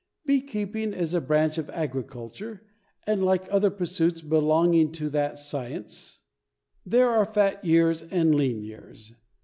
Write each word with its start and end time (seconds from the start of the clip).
Beekeeping 0.25 0.93
is 0.93 1.13
a 1.13 1.21
branch 1.21 1.59
of 1.59 1.69
agriculture 1.69 2.65
and 3.05 3.23
like 3.23 3.45
other 3.51 3.69
pursuits 3.69 4.23
belonging 4.23 4.91
to 4.93 5.11
that 5.11 5.37
science 5.37 6.21
there 6.83 7.09
are 7.11 7.23
fat 7.23 7.63
years 7.63 8.01
and 8.01 8.33
lean 8.33 8.63
years. 8.63 9.13